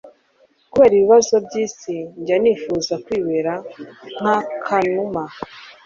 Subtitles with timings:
[0.71, 3.53] kubera ibibazo byisi njya nifuza kwibera
[4.19, 5.23] nk'akanuma